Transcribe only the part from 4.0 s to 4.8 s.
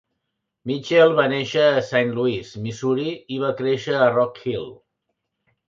a Rock Hill.